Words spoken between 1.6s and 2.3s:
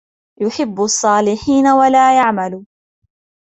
وَلَا